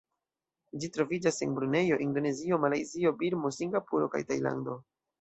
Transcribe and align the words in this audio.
Ĝi 0.83 0.89
troviĝas 0.95 1.37
en 1.47 1.53
Brunejo, 1.59 2.01
Indonezio, 2.07 2.61
Malajzio, 2.67 3.15
Birmo, 3.23 3.55
Singapuro, 3.63 4.13
kaj 4.17 4.27
Tajlando. 4.35 4.85